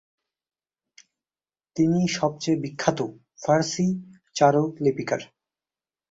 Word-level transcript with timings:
তিনি 1.75 1.99
সবচেয়ে 2.17 2.61
বিখ্যাত 2.63 2.99
ফার্সি 3.41 3.85
চারুলিপিকার। 4.35 5.21